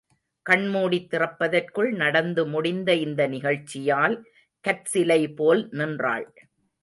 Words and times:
கண் 0.45 0.63
மூடித் 0.67 1.09
திறப்பதற்குள் 1.09 1.91
நடந்து 1.91 2.47
முடிந்த 2.47 2.95
இந்த 2.95 3.27
நிகழ்ச்சியால் 3.27 4.15
கற்சிலை 4.65 5.21
போல் 5.33 5.69
நின்றாள். 5.71 6.27